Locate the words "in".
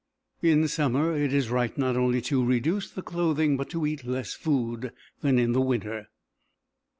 0.41-0.67, 5.37-5.53